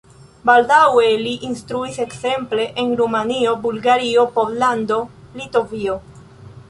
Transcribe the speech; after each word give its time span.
Baldaŭe 0.49 1.09
li 1.25 1.33
instruis 1.49 1.99
ekzemple 2.05 2.65
en 2.85 2.95
Rumanio, 3.01 3.53
Bulgario, 3.67 4.27
Pollando, 4.39 4.99
Litovio. 5.43 6.01